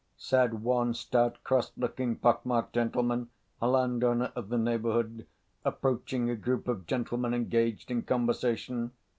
said 0.17 0.63
one 0.63 0.95
stout, 0.95 1.37
cross‐looking, 1.45 2.17
pock‐ 2.19 2.43
marked 2.43 2.73
gentleman, 2.73 3.29
a 3.61 3.67
landowner 3.67 4.31
of 4.35 4.49
the 4.49 4.57
neighborhood, 4.57 5.27
approaching 5.63 6.27
a 6.27 6.35
group 6.35 6.67
of 6.67 6.87
gentlemen 6.87 7.35
engaged 7.35 7.91
in 7.91 8.01
conversation. 8.01 8.93